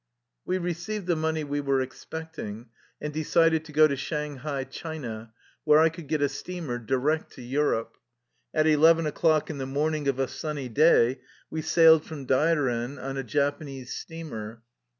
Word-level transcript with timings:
We 0.45 0.57
received 0.57 1.05
the 1.05 1.15
money 1.15 1.43
we 1.43 1.61
were 1.61 1.79
expecting, 1.79 2.69
and 2.99 3.13
decided 3.13 3.63
to 3.65 3.71
go 3.71 3.87
to 3.87 3.95
Shanghai, 3.95 4.63
China, 4.63 5.31
where 5.63 5.77
I 5.77 5.89
could 5.89 6.07
get 6.07 6.23
a 6.23 6.27
steamer 6.27 6.79
direct 6.79 7.33
to 7.33 7.43
Europe. 7.43 7.97
At 8.51 8.65
eleven 8.65 9.05
o'clock 9.05 9.51
in 9.51 9.59
the 9.59 9.67
morning 9.67 10.07
of 10.07 10.17
a 10.17 10.27
sunny 10.27 10.69
day 10.69 11.21
we 11.51 11.61
sailed 11.61 12.03
from 12.03 12.25
Dairen 12.25 12.97
on 12.97 13.15
a 13.15 13.23
Japanese 13.23 13.93
steamer. 13.95 14.63